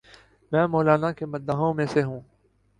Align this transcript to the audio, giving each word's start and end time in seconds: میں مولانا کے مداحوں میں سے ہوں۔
میں 0.51 0.65
مولانا 0.67 1.11
کے 1.11 1.25
مداحوں 1.25 1.73
میں 1.73 1.85
سے 1.85 2.03
ہوں۔ 2.03 2.21